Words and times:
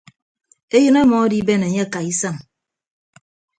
Eyịn 0.75 0.97
ọmọ 1.01 1.15
adiben 1.25 1.65
enye 1.67 1.81
akaaisañ. 1.85 2.35